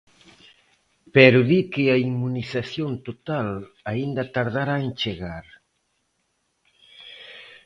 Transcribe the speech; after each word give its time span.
Pero 1.15 1.39
di 1.49 1.61
que 1.71 1.85
a 1.95 1.97
inmunización 2.09 2.91
total, 3.07 3.49
aínda 3.91 4.23
tardará 4.35 4.75
en 4.85 4.91
chegar. 5.01 5.45